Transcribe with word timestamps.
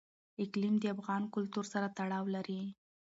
اقلیم 0.43 0.75
د 0.79 0.85
افغان 0.95 1.23
کلتور 1.35 1.65
سره 1.73 1.87
تړاو 1.97 2.25
لري. 2.35 2.61